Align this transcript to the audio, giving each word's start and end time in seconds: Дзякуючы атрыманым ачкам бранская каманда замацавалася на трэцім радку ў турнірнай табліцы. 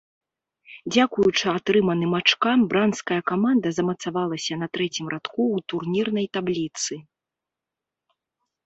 Дзякуючы 0.93 1.45
атрыманым 1.57 2.11
ачкам 2.19 2.59
бранская 2.71 3.19
каманда 3.33 3.67
замацавалася 3.79 4.53
на 4.63 4.67
трэцім 4.79 5.05
радку 5.15 5.37
ў 5.37 5.57
турнірнай 5.75 6.27
табліцы. 6.41 6.93